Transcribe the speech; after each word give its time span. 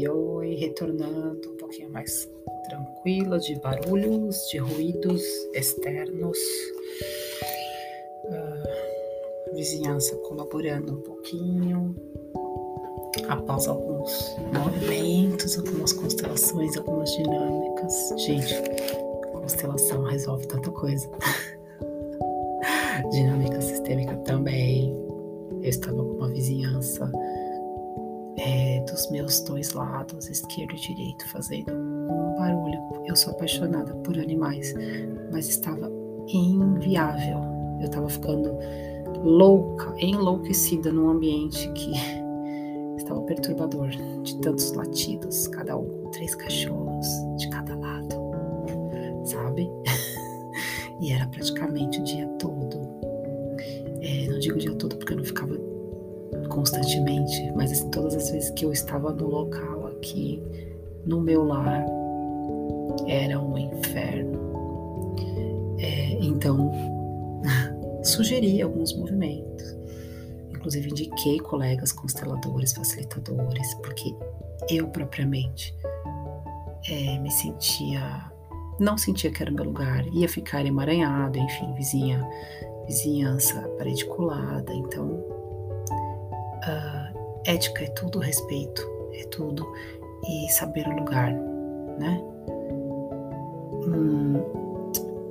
oi, 0.00 0.08
oi, 0.08 0.54
retornando 0.54 1.50
um 1.50 1.56
pouquinho 1.56 1.90
mais 1.90 2.28
tranquila 2.68 3.38
de 3.38 3.58
barulhos, 3.60 4.36
de 4.50 4.58
ruídos 4.58 5.22
externos, 5.54 6.38
uh, 8.24 9.54
vizinhança 9.54 10.16
colaborando 10.16 10.94
um 10.94 11.02
pouquinho, 11.02 11.94
após 13.28 13.66
alguns 13.66 14.36
movimentos, 14.52 15.58
algumas 15.58 15.92
constelações, 15.92 16.76
algumas 16.76 17.10
dinâmicas. 17.12 18.14
Gente, 18.16 18.54
constelação 19.32 20.04
resolve 20.04 20.46
tanta 20.46 20.70
coisa. 20.70 21.08
Dinâmica 23.10 23.60
sistêmica 23.60 24.14
também. 24.18 24.96
Eu 25.62 25.68
estava 25.68 25.96
com 25.96 26.12
uma 26.12 26.28
vizinhança 26.28 27.10
é, 28.38 28.69
dos 28.84 29.10
meus 29.10 29.40
dois 29.40 29.72
lados, 29.72 30.28
esquerdo 30.28 30.74
e 30.74 30.80
direito, 30.80 31.28
fazendo 31.28 31.72
um 31.72 32.34
barulho. 32.36 32.78
Eu 33.06 33.16
sou 33.16 33.32
apaixonada 33.32 33.94
por 33.96 34.18
animais, 34.18 34.74
mas 35.32 35.48
estava 35.48 35.90
inviável. 36.28 37.38
Eu 37.80 37.86
estava 37.86 38.08
ficando 38.08 38.56
louca, 39.22 39.94
enlouquecida 39.98 40.92
num 40.92 41.10
ambiente 41.10 41.70
que 41.72 41.92
estava 42.96 43.20
perturbador, 43.22 43.88
de 44.22 44.36
tantos 44.40 44.72
latidos, 44.72 45.48
cada 45.48 45.76
um 45.76 45.88
com 45.88 46.10
três 46.10 46.34
cachorros 46.34 47.06
de 47.36 47.48
cada 47.50 47.76
lado, 47.76 48.14
sabe? 49.24 49.70
e 51.00 51.12
era 51.12 51.26
praticamente 51.26 52.00
o 52.00 52.04
dia 52.04 52.26
todo. 52.38 52.80
É, 54.02 54.26
não 54.28 54.38
digo 54.38 54.56
o 54.56 54.58
dia 54.58 54.74
todo 54.74 54.96
porque 54.96 55.12
eu 55.12 55.18
não 55.18 55.24
ficava 55.24 55.49
constantemente, 56.60 57.50
mas 57.56 57.72
assim, 57.72 57.90
todas 57.90 58.14
as 58.14 58.30
vezes 58.30 58.50
que 58.50 58.66
eu 58.66 58.72
estava 58.72 59.14
no 59.14 59.26
local 59.26 59.86
aqui, 59.86 60.42
no 61.06 61.18
meu 61.18 61.42
lar, 61.42 61.86
era 63.06 63.40
um 63.40 63.56
inferno. 63.56 65.16
É, 65.78 66.18
então, 66.20 66.70
sugeri 68.04 68.60
alguns 68.60 68.94
movimentos. 68.94 69.74
Inclusive, 70.50 70.90
indiquei 70.90 71.40
colegas 71.40 71.92
consteladores, 71.92 72.74
facilitadores, 72.74 73.74
porque 73.76 74.14
eu 74.68 74.86
propriamente 74.88 75.74
é, 76.90 77.18
me 77.20 77.30
sentia. 77.30 78.30
Não 78.78 78.98
sentia 78.98 79.30
que 79.30 79.42
era 79.42 79.50
o 79.50 79.54
meu 79.54 79.64
lugar, 79.64 80.06
ia 80.08 80.28
ficar 80.28 80.66
emaranhado, 80.66 81.38
enfim, 81.38 81.72
vizinha, 81.72 82.22
vizinhança 82.86 83.66
parede 83.78 84.04
colada. 84.04 84.74
Então, 84.74 85.39
uh, 86.66 87.40
ética 87.46 87.84
é 87.84 87.88
tudo, 87.88 88.18
respeito 88.18 88.88
é 89.14 89.24
tudo, 89.24 89.66
e 90.28 90.48
saber 90.52 90.86
o 90.86 90.96
lugar, 90.96 91.32
né? 91.32 92.22
Hum, 93.86 94.42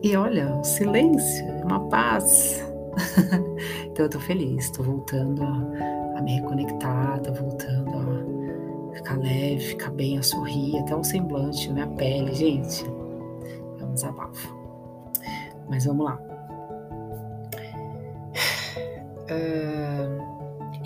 e 0.02 0.16
olha, 0.16 0.63
silêncio, 0.63 1.45
é 1.45 1.63
uma 1.63 1.88
paz. 1.89 2.63
então 3.85 4.05
eu 4.05 4.09
tô 4.09 4.19
feliz, 4.19 4.69
tô 4.72 4.83
voltando 4.83 5.44
a, 5.44 6.17
a, 6.17 6.22
me 6.22 6.39
reconectar, 6.39 7.19
tô 7.22 7.33
voltando 7.33 7.91
a 8.91 8.95
ficar 8.95 9.17
leve, 9.17 9.59
ficar 9.59 9.91
bem, 9.91 10.17
a 10.17 10.23
sorrir, 10.23 10.77
até 10.80 10.95
o 10.95 11.03
semblante, 11.03 11.72
minha 11.72 11.88
pele, 11.88 12.33
gente. 12.33 12.85
É 13.80 13.85
um 13.85 13.94
desabafo. 13.94 14.55
Mas 15.69 15.85
vamos 15.85 16.05
lá. 16.05 16.28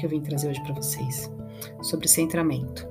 Que 0.03 0.07
eu 0.07 0.09
vim 0.09 0.19
trazer 0.19 0.49
hoje 0.49 0.61
para 0.61 0.73
vocês? 0.73 1.31
Sobre 1.81 2.09
centramento. 2.09 2.85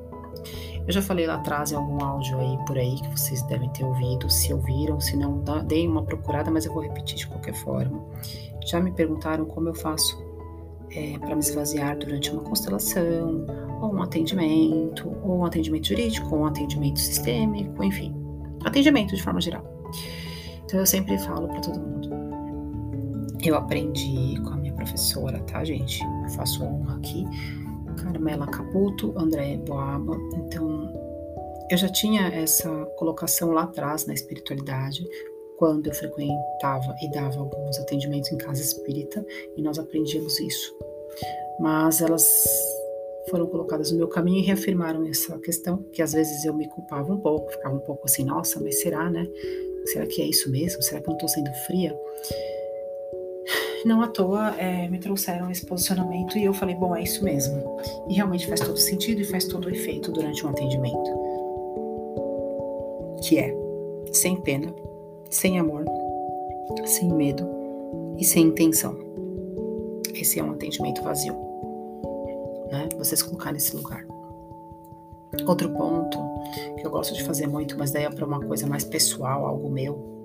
Eu 0.87 0.93
já 0.93 1.03
falei 1.03 1.27
lá 1.27 1.35
atrás 1.35 1.71
em 1.71 1.77
algum 1.77 2.03
áudio 2.03 2.39
aí 2.39 2.59
por 2.67 2.77
aí 2.79 2.97
que 2.97 3.09
vocês 3.11 3.43
devem 3.43 3.69
ter 3.71 3.85
ouvido, 3.85 4.29
se 4.31 4.53
ouviram, 4.53 4.99
se 4.99 5.15
não, 5.15 5.45
deem 5.67 5.89
uma 5.89 6.03
procurada, 6.03 6.51
mas 6.51 6.65
eu 6.65 6.73
vou 6.73 6.83
repetir 6.83 7.19
de 7.19 7.27
qualquer 7.27 7.55
forma. 7.55 8.03
Já 8.65 8.81
me 8.81 8.91
perguntaram 8.91 9.45
como 9.45 9.69
eu 9.69 9.75
faço 9.75 10.25
é, 10.91 11.19
para 11.19 11.37
me 11.37 11.41
esvaziar 11.41 11.99
durante 11.99 12.31
uma 12.31 12.43
constelação, 12.43 13.47
ou 13.81 13.95
um 13.95 14.03
atendimento, 14.03 15.15
ou 15.23 15.41
um 15.41 15.45
atendimento 15.45 15.89
jurídico, 15.89 16.35
ou 16.35 16.43
um 16.43 16.47
atendimento 16.47 16.99
sistêmico, 16.99 17.85
enfim, 17.85 18.15
atendimento 18.65 19.15
de 19.15 19.23
forma 19.23 19.41
geral. 19.41 19.65
Então 20.65 20.81
eu 20.81 20.87
sempre 20.87 21.19
falo 21.19 21.47
para 21.47 21.61
todo 21.61 21.79
mundo. 21.79 22.09
Eu 23.45 23.55
aprendi 23.57 24.41
com 24.41 24.51
a 24.51 24.57
minha 24.57 24.73
professora, 24.73 25.39
tá, 25.41 25.63
gente? 25.63 26.03
Eu 26.23 26.29
faço 26.31 26.65
honra 26.65 26.97
aqui 26.97 27.27
Carmela 27.97 28.47
Caputo, 28.47 29.13
André 29.17 29.57
Boaba. 29.59 30.17
Então, 30.37 30.93
eu 31.71 31.77
já 31.77 31.89
tinha 31.89 32.29
essa 32.29 32.69
colocação 32.97 33.53
lá 33.53 33.63
atrás 33.63 34.07
na 34.07 34.15
espiritualidade, 34.15 35.07
quando 35.57 35.87
eu 35.87 35.95
frequentava 35.95 36.95
e 37.03 37.11
dava 37.11 37.39
alguns 37.39 37.79
atendimentos 37.79 38.33
em 38.33 38.37
casa 38.37 38.61
espírita, 38.61 39.25
e 39.57 39.63
nós 39.63 39.79
aprendíamos 39.79 40.39
isso. 40.41 40.75
Mas 41.61 42.01
elas 42.01 42.25
foram 43.31 43.47
colocadas 43.47 43.93
no 43.93 43.99
meu 43.99 44.09
caminho 44.09 44.39
e 44.39 44.43
reafirmaram 44.43 45.07
essa 45.07 45.39
questão, 45.39 45.83
que 45.93 46.03
às 46.03 46.13
vezes 46.13 46.45
eu 46.45 46.53
me 46.53 46.69
culpava 46.69 47.13
um 47.13 47.21
pouco, 47.21 47.51
ficava 47.53 47.77
um 47.77 47.81
pouco 47.81 48.03
assim, 48.07 48.25
nossa, 48.25 48.61
mas 48.61 48.81
será, 48.81 49.09
né? 49.09 49.27
Será 49.87 50.07
que 50.07 50.21
é 50.23 50.27
isso 50.27 50.51
mesmo? 50.51 50.83
Será 50.83 51.01
que 51.01 51.07
eu 51.07 51.11
não 51.11 51.17
estou 51.17 51.29
sendo 51.29 51.53
fria? 51.67 51.97
Não 53.87 54.03
à 54.03 54.09
toa 54.09 54.55
é, 54.59 54.89
me 54.89 54.99
trouxeram 54.99 55.51
esse 55.51 55.65
posicionamento 55.67 56.39
e 56.39 56.45
eu 56.45 56.55
falei, 56.55 56.75
bom, 56.75 56.95
é 56.95 57.03
isso 57.03 57.25
mesmo. 57.25 57.77
E 58.09 58.15
realmente 58.15 58.47
faz 58.47 58.61
todo 58.61 58.79
sentido 58.79 59.21
e 59.21 59.25
faz 59.25 59.47
todo 59.47 59.71
efeito 59.71 60.13
durante 60.13 60.45
um 60.47 60.51
atendimento. 60.51 61.11
Que 63.23 63.39
é 63.39 63.55
sem 64.13 64.41
pena, 64.41 64.75
sem 65.31 65.59
amor, 65.59 65.85
sem 66.85 67.09
medo 67.13 67.49
e 68.19 68.25
sem 68.25 68.47
intenção. 68.47 68.97
Esse 70.15 70.39
é 70.39 70.45
um 70.45 70.53
atendimento 70.53 71.03
vazio. 71.03 71.35
Né? 72.71 72.89
Vocês 72.97 73.23
colocar 73.23 73.53
nesse 73.53 73.75
lugar. 73.75 74.05
Outro 75.47 75.71
ponto 75.71 76.19
que 76.77 76.87
eu 76.87 76.91
gosto 76.91 77.15
de 77.15 77.25
fazer 77.25 77.47
muito, 77.47 77.79
mas 77.79 77.91
daí 77.91 78.05
é 78.05 78.11
para 78.11 78.27
uma 78.27 78.41
coisa 78.41 78.67
mais 78.67 78.85
pessoal, 78.85 79.47
algo 79.47 79.71
meu, 79.71 80.23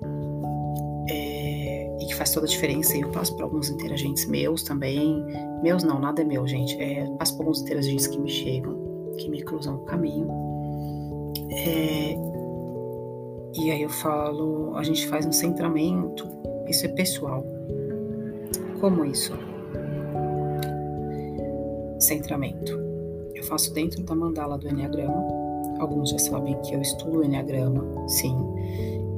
faz 2.18 2.32
toda 2.32 2.46
a 2.46 2.48
diferença. 2.48 2.96
E 2.96 3.00
eu 3.00 3.10
passo 3.10 3.34
para 3.34 3.44
alguns 3.44 3.70
interagentes 3.70 4.26
meus 4.26 4.62
também. 4.62 5.24
Meus 5.62 5.84
não, 5.84 5.98
nada 6.00 6.20
é 6.20 6.24
meu, 6.24 6.46
gente. 6.46 6.76
É, 6.82 7.06
passo 7.18 7.34
para 7.34 7.44
alguns 7.44 7.62
interagentes 7.62 8.06
que 8.08 8.18
me 8.18 8.28
chegam, 8.28 8.76
que 9.16 9.30
me 9.30 9.40
cruzam 9.42 9.76
o 9.76 9.84
caminho. 9.84 10.28
É, 11.50 12.16
e 13.54 13.70
aí 13.70 13.82
eu 13.82 13.88
falo, 13.88 14.76
a 14.76 14.82
gente 14.82 15.06
faz 15.06 15.24
um 15.24 15.32
centramento. 15.32 16.26
Isso 16.66 16.84
é 16.84 16.88
pessoal. 16.88 17.44
Como 18.80 19.04
isso? 19.04 19.32
Centramento. 22.00 22.78
Eu 23.34 23.44
faço 23.44 23.72
dentro 23.72 24.02
da 24.02 24.14
mandala 24.14 24.58
do 24.58 24.68
Enneagrama. 24.68 25.26
Alguns 25.78 26.10
já 26.10 26.18
sabem 26.18 26.60
que 26.62 26.74
eu 26.74 26.82
estudo 26.82 27.20
o 27.20 27.24
Enneagrama, 27.24 28.08
sim 28.08 28.36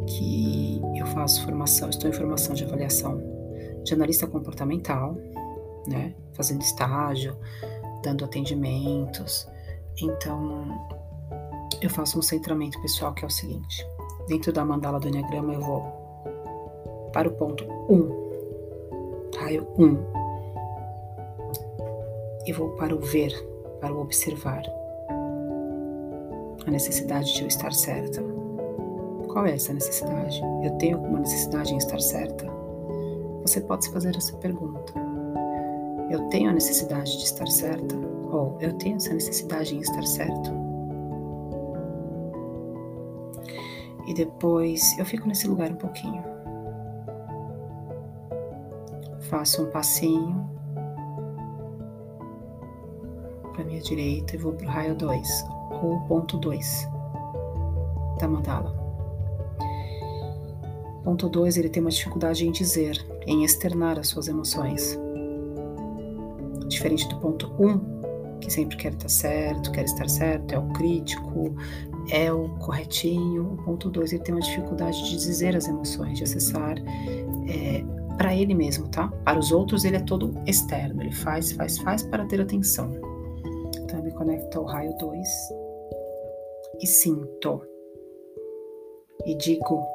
que 0.07 0.81
eu 0.97 1.07
faço 1.07 1.45
formação, 1.45 1.89
estou 1.91 2.09
em 2.09 2.13
formação 2.13 2.55
de 2.55 2.65
avaliação 2.65 3.21
de 3.85 3.95
analista 3.95 4.27
comportamental, 4.27 5.17
né? 5.87 6.15
Fazendo 6.33 6.63
estágio, 6.63 7.37
dando 8.03 8.25
atendimentos. 8.25 9.49
Então, 10.01 10.65
eu 11.81 11.91
faço 11.91 12.19
um 12.19 12.23
centramento 12.23 12.81
pessoal 12.81 13.15
que 13.15 13.25
é 13.25 13.27
o 13.27 13.31
seguinte: 13.31 13.87
dentro 14.29 14.53
da 14.53 14.65
mandala 14.65 15.01
do 15.01 15.09
Enneagrama, 15.09 15.55
eu 15.55 15.61
vou 15.61 15.83
para 17.13 17.29
o 17.29 17.33
ponto 17.33 17.65
1, 17.89 19.39
raio 19.39 19.67
1, 19.79 19.99
e 22.47 22.53
vou 22.53 22.71
para 22.71 22.95
o 22.95 23.01
ver, 23.01 23.33
para 23.81 23.93
o 23.93 24.01
observar. 24.01 24.63
A 26.67 26.71
necessidade 26.71 27.35
de 27.35 27.43
eu 27.43 27.49
estar 27.49 27.73
certa, 27.73 28.23
qual 29.33 29.47
é 29.47 29.55
essa 29.55 29.73
necessidade? 29.73 30.41
Eu 30.63 30.73
tenho 30.73 30.97
alguma 30.97 31.21
necessidade 31.21 31.73
em 31.73 31.77
estar 31.77 32.01
certa? 32.01 32.47
Você 33.43 33.61
pode 33.61 33.85
se 33.85 33.93
fazer 33.93 34.15
essa 34.17 34.37
pergunta. 34.37 34.93
Eu 36.11 36.29
tenho 36.29 36.51
a 36.51 36.53
necessidade 36.53 37.17
de 37.17 37.25
estar 37.25 37.47
certa? 37.47 37.97
Ou 37.97 38.59
eu 38.61 38.73
tenho 38.75 38.97
essa 38.97 39.15
necessidade 39.15 39.75
em 39.75 39.81
estar 39.81 40.03
certo? 40.03 40.51
E 44.07 44.15
depois 44.15 44.99
eu 44.99 45.05
fico 45.05 45.29
nesse 45.29 45.47
lugar 45.47 45.71
um 45.71 45.77
pouquinho. 45.77 46.23
Faço 49.21 49.63
um 49.63 49.71
passinho 49.71 50.51
para 53.53 53.65
minha 53.65 53.81
direita 53.81 54.35
e 54.35 54.39
vou 54.39 54.53
para 54.53 54.67
o 54.67 54.71
raio 54.71 54.97
2, 54.97 55.47
ou 55.83 56.01
ponto 56.09 56.37
2 56.39 56.89
da 58.19 58.27
mandala. 58.27 58.80
Ponto 61.03 61.29
2, 61.29 61.57
ele 61.57 61.69
tem 61.69 61.83
uma 61.83 61.91
dificuldade 61.91 62.47
em 62.47 62.53
dizer, 62.53 63.05
em 63.27 63.45
externar 63.45 63.99
as 63.99 64.09
suas 64.09 64.29
emoções. 64.29 64.99
Diferente 66.69 67.09
do 67.09 67.17
ponto 67.19 67.53
1, 67.59 67.69
um, 67.69 68.39
que 68.41 68.51
sempre 68.51 68.77
quer 68.77 68.93
estar 68.93 69.09
certo, 69.09 69.73
quer 69.73 69.85
estar 69.85 70.09
certo, 70.09 70.53
é 70.53 70.59
o 70.59 70.69
crítico, 70.69 71.55
é 72.11 72.33
o 72.33 72.49
corretinho. 72.59 73.55
O 73.55 73.63
ponto 73.65 73.91
2, 73.91 74.13
ele 74.13 74.23
tem 74.23 74.35
uma 74.35 74.41
dificuldade 74.41 75.03
de 75.05 75.17
dizer 75.17 75.57
as 75.57 75.67
emoções, 75.69 76.19
de 76.19 76.25
acessar 76.25 76.77
é, 77.49 77.85
para 78.17 78.35
ele 78.35 78.55
mesmo, 78.55 78.89
tá? 78.89 79.09
Para 79.25 79.39
os 79.39 79.51
outros, 79.51 79.85
ele 79.85 79.97
é 79.97 80.01
todo 80.01 80.35
externo, 80.47 81.03
ele 81.03 81.13
faz, 81.13 81.53
faz, 81.53 81.79
faz 81.79 82.03
para 82.03 82.27
ter 82.27 82.41
atenção. 82.41 82.91
Então, 83.79 83.99
eu 83.99 84.05
me 84.05 84.13
conecto 84.13 84.59
ao 84.59 84.67
raio 84.67 84.95
2 84.99 85.29
e 86.83 86.87
sinto. 86.87 87.63
E 89.27 89.35
digo, 89.35 89.87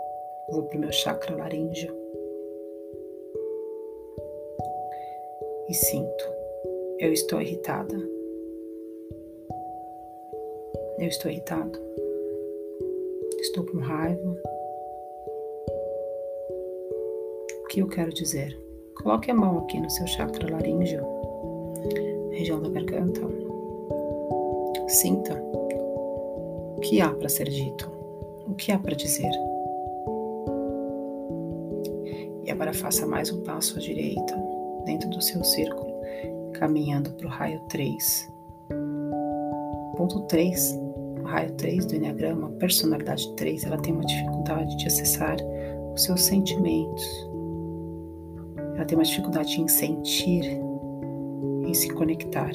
vou 0.50 0.64
para 0.64 0.78
o 0.78 0.80
meu 0.80 0.92
chakra 0.92 1.36
laríngeo 1.36 1.94
e 5.68 5.74
sinto. 5.74 6.26
Eu 7.00 7.12
estou 7.12 7.42
irritada. 7.42 7.98
Eu 11.00 11.08
estou 11.08 11.32
irritado. 11.32 11.80
Estou 13.40 13.66
com 13.66 13.78
raiva. 13.78 14.38
O 17.64 17.68
que 17.68 17.82
eu 17.82 17.88
quero 17.88 18.14
dizer? 18.14 18.58
Coloque 19.02 19.32
a 19.32 19.34
mão 19.34 19.60
aqui 19.60 19.80
no 19.80 19.90
seu 19.90 20.08
chakra 20.08 20.50
laríngeo, 20.50 21.04
região 22.32 22.62
da 22.62 22.70
garganta. 22.70 23.22
Sinta 24.88 25.34
o 25.34 26.80
que 26.82 27.02
há 27.02 27.14
para 27.14 27.28
ser 27.28 27.50
dito, 27.50 27.92
o 28.48 28.56
que 28.56 28.72
há 28.72 28.80
para 28.80 28.96
dizer. 28.96 29.32
Agora 32.66 32.74
faça 32.80 33.06
mais 33.06 33.32
um 33.32 33.44
passo 33.44 33.78
à 33.78 33.80
direita, 33.80 34.36
dentro 34.86 35.08
do 35.12 35.22
seu 35.22 35.44
círculo, 35.44 35.94
caminhando 36.54 37.12
para 37.12 37.28
o 37.28 37.30
raio 37.30 37.60
3. 37.70 38.34
Ponto 39.96 40.22
3, 40.22 40.80
o 41.22 41.24
raio 41.26 41.52
3 41.52 41.86
do 41.86 41.96
Enneagrama, 41.96 42.50
personalidade 42.54 43.32
3, 43.36 43.66
ela 43.66 43.78
tem 43.78 43.94
uma 43.94 44.04
dificuldade 44.04 44.76
de 44.78 44.88
acessar 44.88 45.38
os 45.94 46.02
seus 46.02 46.22
sentimentos. 46.24 47.06
Ela 48.74 48.86
tem 48.86 48.98
uma 48.98 49.06
dificuldade 49.06 49.62
em 49.62 49.68
sentir, 49.68 50.60
em 51.68 51.74
se 51.76 51.94
conectar. 51.94 52.52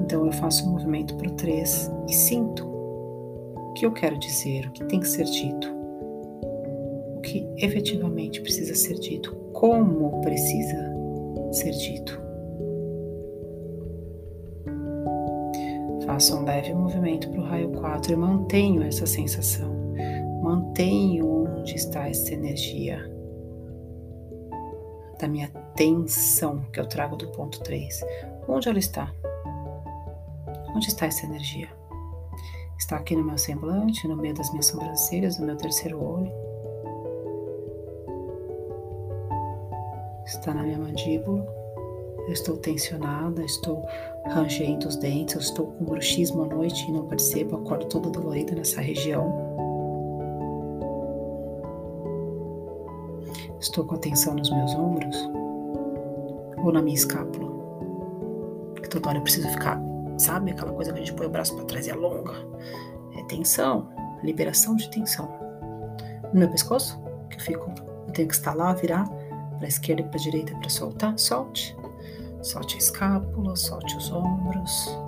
Então 0.00 0.24
eu 0.26 0.32
faço 0.32 0.64
um 0.64 0.74
movimento 0.74 1.16
para 1.16 1.28
o 1.28 1.34
3 1.34 1.90
e 2.08 2.12
sinto 2.12 2.64
o 2.68 3.72
que 3.72 3.84
eu 3.84 3.90
quero 3.90 4.16
dizer, 4.16 4.68
o 4.68 4.70
que 4.70 4.84
tem 4.84 5.00
que 5.00 5.08
ser 5.08 5.24
dito, 5.24 5.81
que 7.32 7.48
efetivamente 7.56 8.42
precisa 8.42 8.74
ser 8.74 8.98
dito, 8.98 9.34
como 9.54 10.20
precisa 10.20 10.94
ser 11.50 11.70
dito. 11.70 12.20
Faço 16.04 16.36
um 16.36 16.44
leve 16.44 16.74
movimento 16.74 17.30
para 17.30 17.40
o 17.40 17.44
raio 17.44 17.70
4 17.70 18.12
e 18.12 18.16
mantenho 18.16 18.82
essa 18.82 19.06
sensação. 19.06 19.72
Mantenho 20.42 21.46
onde 21.56 21.74
está 21.74 22.06
essa 22.06 22.34
energia 22.34 23.10
da 25.18 25.26
minha 25.26 25.48
tensão 25.74 26.60
que 26.70 26.80
eu 26.80 26.86
trago 26.86 27.16
do 27.16 27.28
ponto 27.28 27.60
3. 27.60 28.04
Onde 28.46 28.68
ela 28.68 28.78
está? 28.78 29.10
Onde 30.74 30.88
está 30.88 31.06
essa 31.06 31.24
energia? 31.24 31.68
Está 32.76 32.96
aqui 32.96 33.16
no 33.16 33.24
meu 33.24 33.38
semblante, 33.38 34.06
no 34.06 34.16
meio 34.16 34.34
das 34.34 34.50
minhas 34.50 34.66
sobrancelhas, 34.66 35.38
no 35.38 35.46
meu 35.46 35.56
terceiro 35.56 36.02
olho. 36.02 36.51
Está 40.38 40.54
na 40.54 40.62
minha 40.62 40.78
mandíbula. 40.78 41.46
Eu 42.26 42.32
estou 42.32 42.56
tensionada, 42.56 43.42
estou 43.42 43.84
rangendo 44.26 44.86
os 44.86 44.96
dentes, 44.96 45.34
eu 45.34 45.40
estou 45.40 45.66
com 45.66 45.84
bruxismo 45.84 46.44
à 46.44 46.46
noite 46.46 46.88
e 46.88 46.92
não 46.92 47.06
percebo, 47.06 47.56
acordo 47.56 47.86
toda 47.86 48.10
dolorida 48.10 48.54
nessa 48.54 48.80
região. 48.80 49.50
Estou 53.60 53.84
com 53.84 53.96
a 53.96 53.98
tensão 53.98 54.34
nos 54.34 54.50
meus 54.50 54.74
ombros 54.74 55.16
ou 56.64 56.72
na 56.72 56.80
minha 56.80 56.96
escápula. 56.96 57.50
Que 58.80 58.88
toda 58.88 59.08
hora 59.08 59.18
eu 59.18 59.22
preciso 59.22 59.48
ficar, 59.48 59.80
sabe 60.16 60.52
aquela 60.52 60.72
coisa 60.72 60.92
que 60.92 60.98
a 61.00 61.04
gente 61.04 61.14
põe 61.14 61.26
o 61.26 61.30
braço 61.30 61.56
para 61.56 61.64
trás 61.64 61.86
e 61.86 61.90
alonga? 61.90 62.34
É 63.16 63.22
tensão, 63.24 63.88
liberação 64.22 64.76
de 64.76 64.88
tensão. 64.90 65.28
No 66.32 66.40
meu 66.40 66.50
pescoço, 66.50 67.00
que 67.28 67.36
eu 67.36 67.40
fico, 67.40 67.72
eu 68.06 68.12
tenho 68.12 68.28
que 68.28 68.34
estalar, 68.34 68.76
virar 68.76 69.21
para 69.62 69.66
a 69.66 69.68
esquerda 69.68 70.02
e 70.02 70.04
para 70.04 70.18
a 70.18 70.22
direita 70.22 70.56
para 70.56 70.68
soltar, 70.68 71.16
solte. 71.16 71.76
Solte 72.42 72.74
a 72.74 72.78
escápula, 72.78 73.54
solte 73.54 73.96
os 73.96 74.10
ombros, 74.10 74.98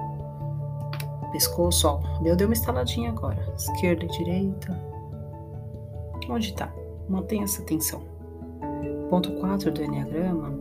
pescoço, 1.32 1.88
ó. 1.88 2.20
Meu 2.22 2.36
deu 2.36 2.46
uma 2.46 2.54
estaladinha 2.54 3.10
agora. 3.10 3.52
Esquerda 3.56 4.04
e 4.04 4.08
direita. 4.08 4.80
Onde 6.28 6.50
está? 6.50 6.72
Mantenha 7.08 7.42
essa 7.42 7.62
tensão. 7.62 8.02
Ponto 9.10 9.32
4 9.32 9.72
do 9.72 9.82
Enneagrama, 9.82 10.54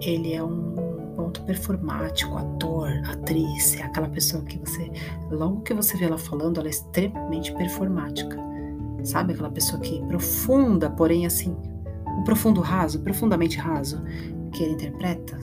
ele 0.00 0.32
é 0.32 0.42
um 0.42 1.12
ponto 1.14 1.42
performático, 1.42 2.38
ator, 2.38 2.88
atriz, 3.06 3.78
é 3.78 3.82
aquela 3.82 4.08
pessoa 4.08 4.42
que 4.42 4.58
você, 4.58 4.90
logo 5.30 5.60
que 5.60 5.74
você 5.74 5.96
vê 5.98 6.06
ela 6.06 6.16
falando, 6.16 6.58
ela 6.58 6.68
é 6.68 6.70
extremamente 6.70 7.52
performática. 7.52 8.38
Sabe 9.04 9.34
aquela 9.34 9.50
pessoa 9.50 9.80
que 9.80 10.02
profunda, 10.06 10.90
porém 10.90 11.26
assim, 11.26 11.54
o 12.20 12.24
profundo 12.24 12.60
raso, 12.60 13.00
profundamente 13.00 13.56
raso, 13.56 14.02
que 14.52 14.62
ele 14.62 14.74
interpreta, 14.74 15.38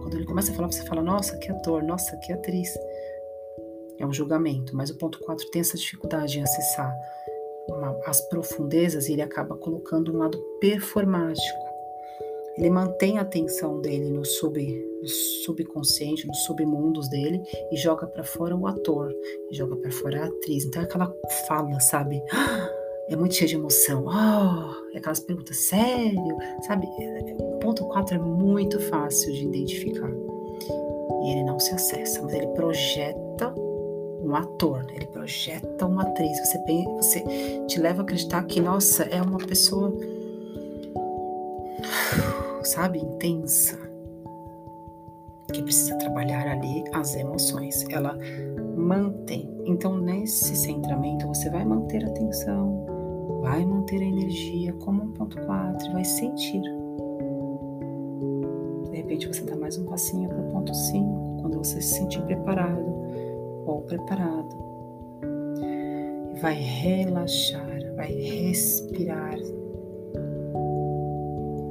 quando 0.00 0.14
ele 0.14 0.24
começa 0.24 0.52
a 0.52 0.54
falar, 0.54 0.70
você 0.70 0.84
fala, 0.84 1.02
nossa, 1.02 1.36
que 1.38 1.50
ator, 1.50 1.82
nossa, 1.82 2.16
que 2.18 2.32
atriz. 2.32 2.68
É 3.98 4.06
um 4.06 4.12
julgamento, 4.12 4.74
mas 4.74 4.90
o 4.90 4.96
ponto 4.96 5.18
4 5.20 5.50
tem 5.50 5.60
essa 5.60 5.76
dificuldade 5.76 6.38
em 6.38 6.42
acessar 6.42 6.94
uma, 7.68 7.98
as 8.06 8.20
profundezas 8.28 9.08
e 9.08 9.12
ele 9.12 9.22
acaba 9.22 9.56
colocando 9.56 10.12
um 10.12 10.18
lado 10.18 10.38
performático. 10.60 11.70
Ele 12.56 12.70
mantém 12.70 13.18
a 13.18 13.22
atenção 13.22 13.80
dele 13.80 14.10
no, 14.10 14.24
sub, 14.24 14.60
no 15.02 15.08
subconsciente, 15.44 16.26
nos 16.26 16.44
submundos 16.44 17.08
dele 17.08 17.42
e 17.70 17.76
joga 17.76 18.06
para 18.06 18.24
fora 18.24 18.56
o 18.56 18.66
ator, 18.66 19.12
joga 19.52 19.76
para 19.76 19.90
fora 19.90 20.22
a 20.22 20.26
atriz. 20.26 20.64
Então 20.64 20.82
é 20.82 20.84
aquela 20.84 21.12
fala, 21.46 21.78
sabe? 21.80 22.22
É 23.10 23.16
muito 23.16 23.34
cheio 23.34 23.48
de 23.48 23.56
emoção. 23.56 24.04
Oh, 24.06 24.96
aquelas 24.96 25.18
perguntas, 25.20 25.56
sério? 25.56 26.36
Sabe? 26.62 26.86
O 27.38 27.58
ponto 27.58 27.84
4 27.86 28.14
é 28.14 28.18
muito 28.18 28.78
fácil 28.80 29.32
de 29.32 29.44
identificar. 29.44 30.10
E 31.22 31.32
ele 31.32 31.42
não 31.42 31.58
se 31.58 31.74
acessa, 31.74 32.22
mas 32.22 32.32
ele 32.32 32.46
projeta 32.48 33.52
um 34.22 34.34
ator, 34.34 34.86
ele 34.94 35.06
projeta 35.06 35.86
uma 35.86 36.02
atriz. 36.02 36.38
Você, 36.38 36.58
você 36.96 37.64
te 37.66 37.80
leva 37.80 38.00
a 38.00 38.04
acreditar 38.04 38.44
que, 38.44 38.60
nossa, 38.60 39.02
é 39.04 39.20
uma 39.20 39.38
pessoa, 39.38 39.92
sabe, 42.62 43.00
intensa, 43.00 43.76
que 45.52 45.62
precisa 45.62 45.96
trabalhar 45.98 46.46
ali 46.46 46.84
as 46.92 47.16
emoções. 47.16 47.84
Ela 47.90 48.16
mantém. 48.76 49.50
Então, 49.66 49.96
nesse 49.98 50.54
centramento, 50.54 51.26
você 51.26 51.50
vai 51.50 51.64
manter 51.64 52.04
a 52.04 52.08
atenção, 52.08 52.99
vai 53.40 53.64
manter 53.64 54.00
a 54.00 54.04
energia 54.04 54.72
como 54.74 55.04
um 55.04 55.12
ponto 55.12 55.40
4 55.40 55.92
vai 55.92 56.04
sentir. 56.04 56.62
De 58.90 58.96
repente 58.96 59.26
você 59.26 59.42
dá 59.42 59.56
mais 59.56 59.78
um 59.78 59.84
passinho 59.84 60.28
para 60.28 60.40
o 60.40 60.50
ponto 60.50 60.74
5, 60.74 61.38
quando 61.40 61.58
você 61.58 61.80
se 61.80 61.94
sentir 61.94 62.22
preparado 62.22 62.84
ou 63.66 63.82
preparado. 63.82 64.56
E 66.30 66.40
vai 66.40 66.54
relaxar, 66.54 67.94
vai 67.96 68.12
respirar, 68.12 69.38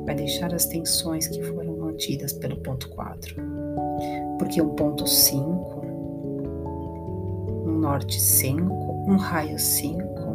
vai 0.05 0.15
deixar 0.15 0.53
as 0.53 0.65
tensões 0.65 1.27
que 1.27 1.41
foram 1.43 1.77
mantidas 1.77 2.33
pelo 2.33 2.57
ponto 2.57 2.89
4. 2.89 3.35
Porque 4.37 4.61
um 4.61 4.69
ponto 4.69 5.05
5, 5.05 5.81
um 7.65 7.79
norte 7.79 8.19
5, 8.19 8.73
um 9.07 9.17
raio 9.17 9.59
5, 9.59 10.28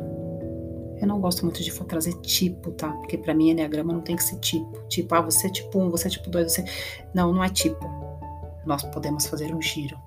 eu 1.00 1.06
não 1.06 1.20
gosto 1.20 1.44
muito 1.44 1.62
de 1.62 1.72
trazer 1.84 2.14
tipo, 2.20 2.70
tá? 2.72 2.90
Porque 2.92 3.18
para 3.18 3.34
mim, 3.34 3.50
Enneagrama 3.50 3.92
não 3.92 4.00
tem 4.00 4.16
que 4.16 4.22
ser 4.22 4.38
tipo. 4.38 4.80
Tipo, 4.88 5.14
ah, 5.14 5.20
você 5.20 5.48
é 5.48 5.50
tipo 5.50 5.78
1, 5.78 5.90
você 5.90 6.08
é 6.08 6.10
tipo 6.10 6.30
2, 6.30 6.52
você. 6.52 6.64
Não, 7.14 7.32
não 7.32 7.42
é 7.42 7.48
tipo. 7.48 7.84
Nós 8.64 8.82
podemos 8.82 9.26
fazer 9.26 9.54
um 9.54 9.60
giro. 9.60 9.98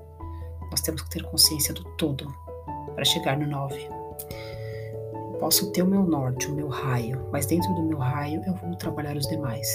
Nós 0.71 0.81
temos 0.81 1.01
que 1.03 1.09
ter 1.09 1.23
consciência 1.23 1.73
do 1.73 1.83
todo 1.97 2.27
para 2.95 3.05
chegar 3.05 3.37
no 3.37 3.47
9. 3.47 3.75
Eu 5.33 5.37
posso 5.39 5.71
ter 5.71 5.83
o 5.83 5.87
meu 5.87 6.03
norte, 6.03 6.47
o 6.47 6.55
meu 6.55 6.67
raio, 6.67 7.27
mas 7.31 7.45
dentro 7.45 7.73
do 7.75 7.83
meu 7.83 7.99
raio 7.99 8.41
eu 8.45 8.55
vou 8.55 8.75
trabalhar 8.75 9.15
os 9.15 9.27
demais. 9.27 9.67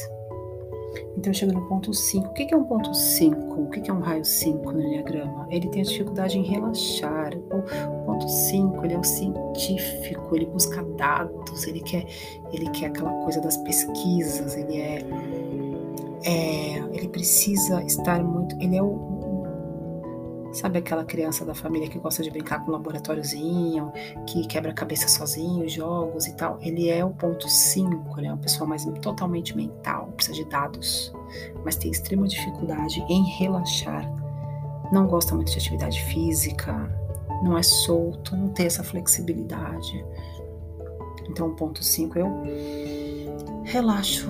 Então 1.17 1.31
eu 1.31 1.35
chego 1.35 1.53
no 1.53 1.63
ponto 1.69 1.93
5. 1.93 2.27
O 2.27 2.33
que 2.33 2.53
é 2.53 2.57
um 2.57 2.65
ponto 2.65 2.93
5? 2.93 3.61
O 3.63 3.71
que 3.71 3.91
é 3.91 3.95
um 3.95 4.01
raio 4.01 4.25
5 4.25 4.73
no 4.73 4.81
Enneagrama? 4.81 5.47
Ele 5.51 5.69
tem 5.69 5.83
a 5.83 5.85
dificuldade 5.85 6.39
em 6.39 6.43
relaxar. 6.43 7.33
O 7.37 8.02
ponto 8.23 8.29
5, 8.29 8.85
ele 8.85 8.95
é 8.95 8.99
o 8.99 9.05
científico, 9.05 10.37
ele 10.37 10.47
busca 10.47 10.83
dados, 10.97 11.67
ele 11.67 11.81
quer, 11.81 12.07
ele 12.53 12.69
quer 12.71 12.87
aquela 12.87 13.13
coisa 13.23 13.41
das 13.41 13.57
pesquisas, 13.59 14.57
ele 14.57 14.81
é, 14.81 15.05
é 16.25 16.79
ele 16.93 17.09
precisa 17.09 17.83
estar 17.83 18.23
muito, 18.23 18.57
ele 18.61 18.77
é 18.77 18.83
o, 18.83 19.11
Sabe 20.53 20.81
aquela 20.81 21.03
criança 21.03 21.47
da 21.47 21.55
família 21.55 21.89
que 21.89 21.99
gosta 21.99 22.23
de 22.23 22.31
brincar 22.31 22.63
com 22.63 22.69
o 22.71 22.73
laboratóriozinho, 22.73 23.91
que 24.27 24.47
quebra 24.47 24.71
cabeça 24.75 25.09
sozinho, 25.09 25.67
jogos 25.67 26.27
e 26.27 26.35
tal? 26.35 26.59
Ele 26.61 26.91
é 26.91 27.03
o 27.03 27.09
ponto 27.09 27.49
5, 27.49 28.19
ele 28.19 28.27
é 28.27 28.31
uma 28.31 28.37
pessoa 28.37 28.69
mais 28.69 28.85
totalmente 29.01 29.57
mental, 29.57 30.13
precisa 30.15 30.37
de 30.37 30.45
dados, 30.51 31.11
mas 31.65 31.77
tem 31.77 31.91
extrema 31.91 32.29
dificuldade 32.29 33.03
em 33.09 33.25
relaxar. 33.39 34.07
Não 34.93 35.07
gosta 35.07 35.35
muito 35.35 35.51
de 35.51 35.57
atividade 35.57 36.03
física, 36.03 37.02
não 37.43 37.59
é 37.59 37.63
solto, 37.63 38.37
não 38.37 38.49
tem 38.49 38.67
essa 38.67 38.85
flexibilidade. 38.85 40.05
Então, 41.29 41.55
ponto 41.55 41.83
5 41.83 42.19
eu 42.19 42.29
relaxo, 43.65 44.29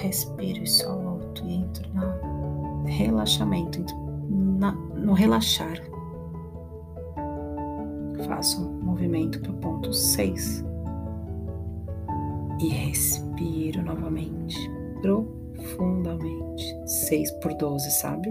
respiro 0.00 0.62
e 0.62 0.66
solto 0.66 1.44
e 1.44 1.54
entro 1.54 1.88
no 1.92 2.84
relaxamento 2.84 3.84
na, 4.28 4.72
no 4.72 5.12
relaxar. 5.12 5.78
Faço 8.26 8.62
um 8.62 8.84
movimento 8.84 9.40
para 9.40 9.52
o 9.52 9.54
ponto 9.54 9.92
6 9.92 10.64
e 12.60 12.68
respiro 12.68 13.82
novamente, 13.82 14.56
profundamente. 15.00 16.64
6 16.86 17.30
por 17.32 17.54
12, 17.54 17.90
sabe? 17.92 18.28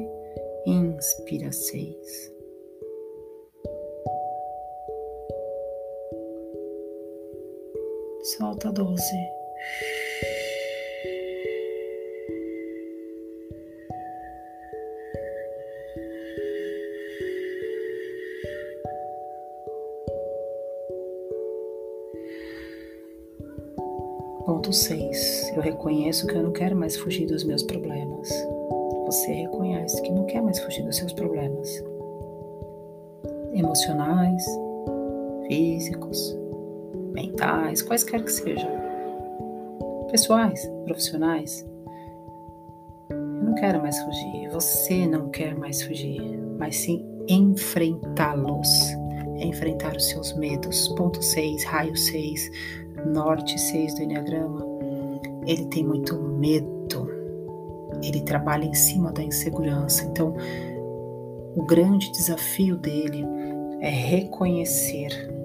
Inspira 0.66 1.52
6. 1.52 2.37
Solta 8.24 8.72
12. 8.72 9.02
Ponto 24.46 24.74
6. 24.74 25.54
Eu 25.56 25.62
reconheço 25.62 26.28
que 26.28 26.36
eu 26.36 26.44
não 26.44 26.52
quero 26.52 26.76
mais 26.76 26.98
fugir 26.98 27.26
dos 27.28 27.44
meus 27.44 27.64
problemas. 27.64 28.30
Você 29.06 29.32
reconhece 29.32 30.02
que 30.02 30.12
não 30.12 30.26
quer 30.26 30.42
mais 30.42 30.60
fugir 30.60 30.84
dos 30.84 30.98
seus 30.98 31.14
problemas 31.14 31.84
emocionais, 33.54 34.44
físicos, 35.48 36.38
mentais, 37.18 37.82
quaisquer 37.82 38.24
que 38.24 38.32
sejam, 38.32 38.70
pessoais, 40.12 40.70
profissionais. 40.86 41.66
Eu 43.10 43.18
não 43.18 43.56
quero 43.56 43.82
mais 43.82 44.00
fugir. 44.00 44.50
Você 44.52 45.08
não 45.08 45.30
quer 45.30 45.56
mais 45.56 45.82
fugir, 45.82 46.22
mas 46.60 46.76
sim 46.76 47.04
enfrentá-los. 47.28 48.70
enfrentar 49.40 49.96
os 49.96 50.10
seus 50.10 50.34
medos. 50.38 50.88
Ponto 50.90 51.22
6, 51.22 51.64
raio 51.66 51.96
6, 51.96 52.52
norte 53.06 53.60
6 53.60 53.96
do 53.96 54.02
Enneagrama, 54.02 54.66
ele 55.46 55.66
tem 55.66 55.86
muito 55.86 56.20
medo, 56.20 57.08
ele 58.04 58.22
trabalha 58.22 58.66
em 58.66 58.74
cima 58.74 59.12
da 59.12 59.24
insegurança. 59.24 60.06
Então, 60.06 60.36
o 61.56 61.64
grande 61.64 62.12
desafio 62.12 62.78
dele 62.78 63.24
é 63.80 63.90
reconhecer 63.90 65.37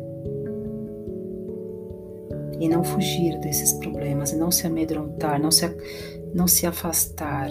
e 2.62 2.68
não 2.68 2.84
fugir 2.84 3.40
desses 3.40 3.72
problemas, 3.72 4.30
e 4.30 4.36
não 4.36 4.48
se 4.48 4.68
amedrontar, 4.68 5.42
não 5.42 5.50
se, 5.50 5.68
não 6.32 6.46
se 6.46 6.64
afastar 6.64 7.48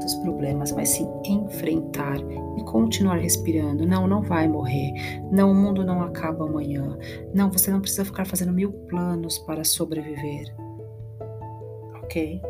dos 0.00 0.14
problemas, 0.22 0.70
mas 0.70 0.90
sim 0.90 1.08
enfrentar 1.24 2.16
e 2.56 2.62
continuar 2.62 3.16
respirando. 3.16 3.84
Não, 3.84 4.06
não 4.06 4.22
vai 4.22 4.46
morrer. 4.46 4.92
Não, 5.32 5.50
o 5.50 5.54
mundo 5.54 5.84
não 5.84 6.00
acaba 6.00 6.44
amanhã. 6.44 6.96
Não, 7.34 7.50
você 7.50 7.72
não 7.72 7.80
precisa 7.80 8.04
ficar 8.04 8.24
fazendo 8.24 8.52
mil 8.52 8.70
planos 8.70 9.36
para 9.38 9.64
sobreviver. 9.64 10.54
Ok? 12.04 12.40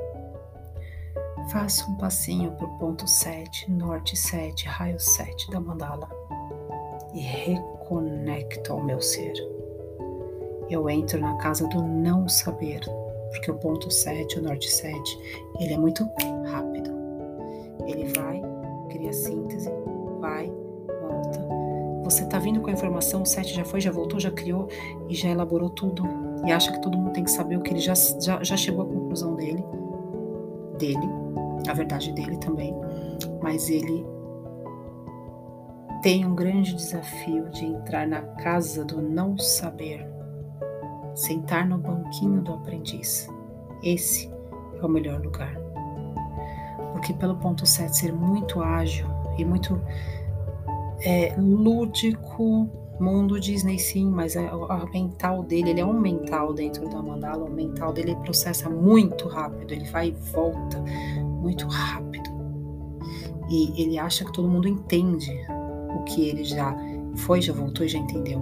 Faça 1.51 1.91
um 1.91 1.97
passinho 1.97 2.53
para 2.53 2.67
o 2.67 2.79
ponto 2.79 3.09
7, 3.09 3.71
norte 3.71 4.19
7, 4.19 4.67
raio 4.67 5.01
7 5.01 5.51
da 5.51 5.61
mandala 5.61 6.11
e 7.15 7.21
reconecto 7.21 8.75
ao 8.75 8.85
meu 8.85 9.01
ser. 9.01 9.56
Eu 10.69 10.89
entro 10.91 11.21
na 11.21 11.37
casa 11.37 11.67
do 11.69 11.83
não 11.83 12.29
saber, 12.29 12.81
porque 13.31 13.51
o 13.51 13.55
ponto 13.55 13.91
7, 13.91 14.39
o 14.39 14.43
norte 14.43 14.71
7, 14.71 15.19
ele 15.61 15.75
é 15.75 15.79
muito 15.79 16.09
rápido. 16.51 16.91
Ele 17.87 18.05
vai, 18.17 18.43
cria 18.89 19.13
síntese, 19.13 19.71
vai, 20.21 20.53
volta. 21.01 21.47
Você 22.05 22.25
tá 22.27 22.39
vindo 22.39 22.61
com 22.61 22.71
a 22.71 22.73
informação, 22.73 23.23
o 23.23 23.27
7 23.27 23.55
já 23.55 23.65
foi, 23.65 23.81
já 23.81 23.91
voltou, 23.91 24.19
já 24.19 24.31
criou 24.31 24.69
e 25.09 25.15
já 25.15 25.29
elaborou 25.29 25.71
tudo. 25.71 26.05
E 26.45 26.53
acha 26.53 26.73
que 26.73 26.81
todo 26.81 26.99
mundo 26.99 27.13
tem 27.13 27.25
que 27.25 27.31
saber 27.31 27.57
o 27.57 27.63
que 27.63 27.71
ele 27.71 27.81
já, 27.81 27.95
já, 27.95 28.43
já 28.43 28.57
chegou 28.57 28.85
à 28.85 28.87
conclusão 28.87 29.35
dele. 29.35 29.65
Dele, 30.79 31.09
a 31.69 31.73
verdade 31.73 32.13
dele 32.13 32.37
também. 32.39 32.75
Mas 33.41 33.71
ele 33.71 34.07
tem 36.03 36.25
um 36.25 36.35
grande 36.35 36.75
desafio 36.75 37.49
de 37.51 37.65
entrar 37.65 38.07
na 38.07 38.23
casa 38.23 38.85
do 38.85 39.03
não 39.03 39.37
saber, 39.39 40.07
sentar 41.17 41.67
no 41.67 41.79
banquinho 41.79 42.41
do 42.43 42.53
aprendiz. 42.53 43.29
Esse 43.83 44.31
é 44.81 44.85
o 44.85 44.89
melhor 44.89 45.21
lugar 45.21 45.67
porque 46.97 47.13
pelo 47.13 47.37
ponto 47.37 47.67
7 47.67 47.95
ser 47.95 48.13
muito 48.13 48.63
ágil 48.63 49.07
e 49.37 49.45
muito 49.45 49.81
é, 51.01 51.37
lúdico, 51.39 52.69
mundo 52.99 53.39
Disney 53.39 53.79
sim, 53.79 54.11
mas 54.11 54.35
a, 54.35 54.49
a, 54.49 54.87
mental 54.87 55.43
dele, 55.43 55.71
ele 55.71 55.81
é 55.81 55.85
um 55.85 55.93
mental 55.93 56.55
dentro 56.55 56.89
da 56.89 57.03
mandala, 57.03 57.45
o 57.45 57.51
mental 57.51 57.93
dele 57.93 58.17
processa 58.17 58.71
muito 58.71 59.29
rápido, 59.29 59.73
ele 59.73 59.85
vai 59.85 60.09
e 60.09 60.13
volta 60.33 60.83
muito 61.23 61.67
rápido. 61.69 62.31
E 63.51 63.81
ele 63.81 63.99
acha 63.99 64.25
que 64.25 64.33
todo 64.33 64.49
mundo 64.49 64.67
entende 64.67 65.31
o 65.95 66.03
que 66.05 66.29
ele 66.29 66.45
já 66.45 66.75
foi, 67.15 67.43
já 67.43 67.53
voltou 67.53 67.85
e 67.85 67.89
já 67.89 67.99
entendeu. 67.99 68.41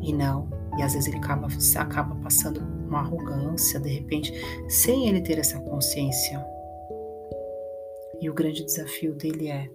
E 0.00 0.12
não, 0.14 0.48
e 0.78 0.82
às 0.82 0.94
vezes 0.94 1.08
ele 1.08 1.18
acaba, 1.18 1.48
acaba 1.76 2.14
passando 2.22 2.60
uma 2.60 3.00
arrogância, 3.00 3.80
de 3.80 3.88
repente, 3.88 4.32
sem 4.68 5.08
ele 5.08 5.20
ter 5.20 5.38
essa 5.38 5.58
consciência 5.60 6.44
e 8.20 8.28
o 8.28 8.34
grande 8.34 8.64
desafio 8.64 9.14
dele 9.14 9.48
é 9.48 9.70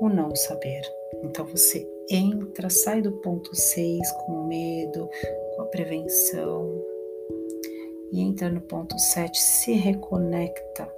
o 0.00 0.08
não 0.08 0.34
saber. 0.34 0.82
Então 1.22 1.44
você 1.44 1.86
entra, 2.10 2.70
sai 2.70 3.02
do 3.02 3.12
ponto 3.12 3.54
6 3.54 4.10
com 4.12 4.46
medo, 4.46 5.08
com 5.54 5.62
a 5.62 5.66
prevenção, 5.66 6.82
e 8.10 8.20
entra 8.20 8.48
no 8.48 8.60
ponto 8.62 8.98
7, 8.98 9.38
se 9.38 9.72
reconecta 9.72 10.90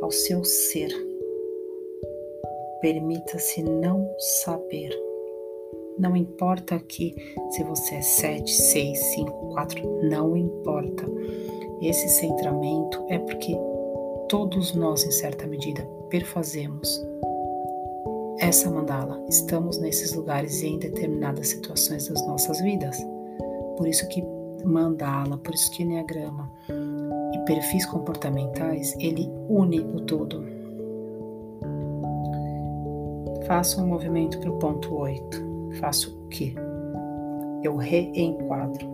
ao 0.00 0.10
seu 0.10 0.42
ser. 0.44 0.90
Permita-se 2.80 3.62
não 3.62 4.12
saber. 4.42 4.90
Não 5.98 6.16
importa 6.16 6.74
aqui 6.74 7.14
se 7.50 7.62
você 7.64 7.96
é 7.96 8.02
7, 8.02 8.50
6, 8.50 8.98
5, 8.98 9.30
4, 9.52 10.00
não 10.04 10.36
importa. 10.36 11.06
Esse 11.80 12.08
centramento 12.08 13.04
é 13.08 13.18
porque 13.18 13.56
todos 14.28 14.74
nós, 14.74 15.04
em 15.04 15.10
certa 15.10 15.46
medida, 15.46 15.82
perfazemos 16.08 17.04
essa 18.38 18.70
mandala. 18.70 19.22
Estamos 19.28 19.78
nesses 19.78 20.14
lugares 20.14 20.62
e 20.62 20.68
em 20.68 20.78
determinadas 20.78 21.48
situações 21.48 22.08
das 22.08 22.26
nossas 22.26 22.60
vidas. 22.60 22.96
Por 23.76 23.86
isso 23.86 24.08
que 24.08 24.24
mandala, 24.64 25.36
por 25.38 25.52
isso 25.54 25.70
que 25.72 25.82
enneagrama 25.82 26.50
e 27.34 27.38
perfis 27.44 27.84
comportamentais, 27.86 28.94
ele 28.98 29.30
une 29.48 29.80
o 29.80 30.00
todo. 30.00 30.44
Faço 33.46 33.82
um 33.82 33.86
movimento 33.86 34.38
para 34.38 34.50
o 34.50 34.58
ponto 34.58 34.94
8. 34.94 35.51
Faço 35.80 36.16
o 36.24 36.28
quê? 36.28 36.54
Eu 37.62 37.76
reenquadro. 37.76 38.86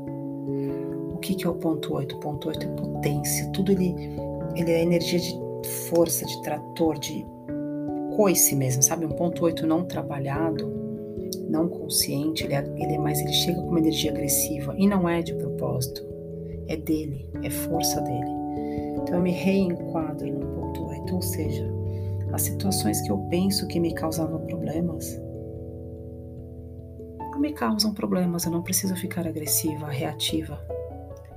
O 1.12 1.18
que, 1.18 1.34
que 1.34 1.46
é 1.46 1.50
o 1.50 1.54
ponto 1.54 1.94
8? 1.94 2.16
O 2.16 2.20
ponto 2.20 2.48
8 2.48 2.66
é 2.66 2.70
potência. 2.70 3.50
Tudo 3.52 3.72
ele 3.72 3.94
ele 4.54 4.72
é 4.72 4.82
energia 4.82 5.18
de 5.18 5.68
força, 5.88 6.26
de 6.26 6.42
trator, 6.42 6.98
de 6.98 7.24
coice 8.16 8.56
mesmo, 8.56 8.82
sabe? 8.82 9.06
Um 9.06 9.10
ponto 9.10 9.44
8 9.44 9.66
não 9.66 9.84
trabalhado, 9.84 10.68
não 11.48 11.68
consciente, 11.68 12.44
ele 12.44 12.54
é, 12.54 12.64
ele 12.76 12.94
é 12.94 12.98
mais, 12.98 13.20
ele 13.20 13.32
chega 13.32 13.60
com 13.60 13.68
uma 13.68 13.78
energia 13.78 14.10
agressiva 14.10 14.74
e 14.76 14.86
não 14.86 15.08
é 15.08 15.22
de 15.22 15.34
propósito, 15.34 16.04
é 16.66 16.76
dele, 16.76 17.28
é 17.42 17.50
força 17.50 18.00
dele. 18.00 18.38
Então 19.00 19.16
eu 19.16 19.22
me 19.22 19.30
reenquadro 19.30 20.26
no 20.26 20.46
ponto 20.46 20.86
8, 20.88 21.14
ou 21.14 21.22
seja, 21.22 21.64
as 22.32 22.42
situações 22.42 23.00
que 23.02 23.10
eu 23.10 23.18
penso 23.30 23.66
que 23.68 23.78
me 23.78 23.94
causavam 23.94 24.40
problemas 24.40 25.20
não 27.38 27.42
me 27.42 27.52
causam 27.52 27.94
problemas, 27.94 28.44
eu 28.44 28.50
não 28.50 28.62
preciso 28.62 28.96
ficar 28.96 29.24
agressiva, 29.24 29.86
reativa. 29.86 30.60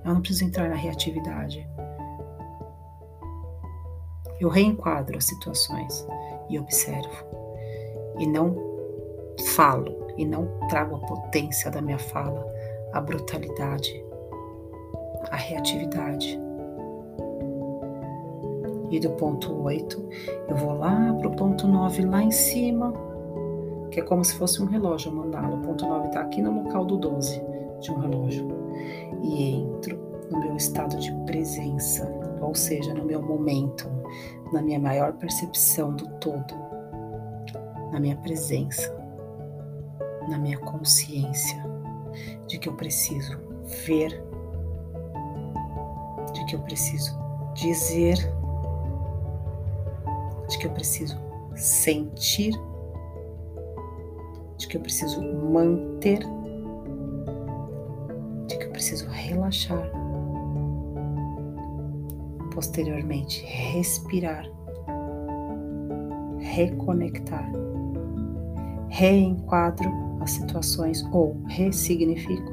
Eu 0.04 0.16
não 0.16 0.20
preciso 0.20 0.46
entrar 0.46 0.68
na 0.68 0.76
reatividade. 0.76 1.68
Eu 4.40 4.50
reenquadro 4.50 5.16
as 5.16 5.26
situações 5.26 6.08
e 6.50 6.58
observo. 6.58 7.30
e 8.18 8.26
não 8.28 8.56
falo 9.56 10.14
e 10.18 10.26
não 10.26 10.48
trago 10.68 10.96
a 10.96 11.00
potência 11.00 11.72
da 11.72 11.82
minha 11.82 11.98
fala, 11.98 12.46
a 12.94 13.00
brutalidade, 13.00 14.04
a 15.30 15.36
reatividade. 15.36 16.40
E 18.90 19.00
do 19.00 19.12
ponto 19.12 19.54
8, 19.64 20.10
eu 20.50 20.56
vou 20.56 20.74
lá 20.74 21.14
para 21.14 21.28
o 21.28 21.36
ponto 21.36 21.68
9, 21.68 22.02
lá 22.04 22.22
em 22.22 22.32
cima, 22.32 22.94
que 23.92 24.00
é 24.00 24.04
como 24.04 24.24
se 24.24 24.34
fosse 24.36 24.62
um 24.62 24.66
relógio 24.66 25.12
a 25.12 25.16
mandá-lo. 25.16 25.58
O 25.58 25.62
ponto 25.62 25.86
9 25.86 26.08
está 26.08 26.22
aqui 26.22 26.42
no 26.42 26.64
local 26.64 26.86
do 26.86 26.98
12 26.98 27.42
de 27.82 27.92
um 27.92 28.00
relógio. 28.00 28.48
E 29.22 29.52
entro 29.56 30.00
no 30.32 30.40
meu 30.40 30.56
estado 30.56 30.98
de 30.98 31.12
presença, 31.26 32.10
ou 32.42 32.56
seja, 32.56 32.94
no 32.94 33.04
meu 33.04 33.22
momento, 33.22 33.90
na 34.54 34.62
minha 34.62 34.80
maior 34.80 35.14
percepção 35.14 35.94
do 35.94 36.08
todo, 36.20 36.56
na 37.92 38.00
minha 38.00 38.16
presença, 38.16 38.96
na 40.30 40.38
minha 40.38 40.58
consciência 40.58 41.62
de 42.48 42.58
que 42.58 42.70
eu 42.70 42.74
preciso 42.74 43.38
ver, 43.86 44.24
de 46.34 46.46
que 46.46 46.56
eu 46.56 46.60
preciso 46.62 47.20
dizer, 47.54 48.16
de 50.48 50.58
que 50.58 50.68
eu 50.68 50.72
preciso 50.72 51.18
sentir, 51.56 52.58
de 54.62 54.68
que 54.68 54.78
eu 54.78 54.82
preciso 54.82 55.20
manter, 55.22 56.20
de 58.48 58.58
que 58.58 58.66
eu 58.66 58.72
preciso 58.72 59.08
relaxar. 59.10 59.92
Posteriormente, 62.54 63.44
respirar, 63.44 64.48
reconectar, 66.38 67.52
reenquadro 68.90 69.90
as 70.22 70.32
situações 70.32 71.04
ou 71.12 71.36
ressignifico 71.48 72.52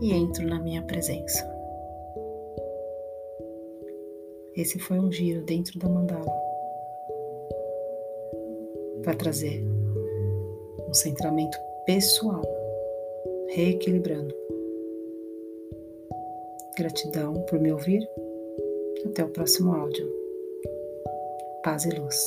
e 0.00 0.14
entro 0.14 0.46
na 0.46 0.58
minha 0.58 0.82
presença. 0.82 1.46
Esse 4.56 4.78
foi 4.78 4.98
um 4.98 5.12
giro 5.12 5.42
dentro 5.44 5.78
da 5.78 5.88
mandala 5.88 6.32
para 9.02 9.14
trazer 9.14 9.69
um 10.90 10.94
centramento 10.94 11.56
pessoal, 11.86 12.42
reequilibrando. 13.50 14.34
Gratidão 16.76 17.34
por 17.48 17.60
me 17.60 17.72
ouvir. 17.72 18.08
Até 19.06 19.24
o 19.24 19.28
próximo 19.28 19.72
áudio. 19.72 20.06
Paz 21.62 21.84
e 21.84 21.90
luz. 21.90 22.26